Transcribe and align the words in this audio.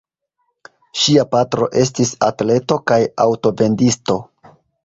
Ŝia 1.01 1.25
patro 1.35 1.69
estis 1.83 2.13
atleto 2.31 2.81
kaj 2.93 2.99
aŭtovendisto. 3.27 4.21